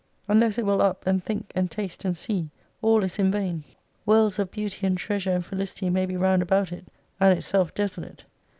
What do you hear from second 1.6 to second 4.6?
taste and see, all is in vain. Worlds of